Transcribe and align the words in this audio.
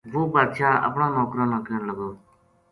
وہ 0.13 0.21
بادشاہ 0.33 0.81
اپنا 0.87 1.07
نوکراں 1.15 1.47
نا 1.51 1.57
کہن 1.65 1.81
لگو 1.89 2.09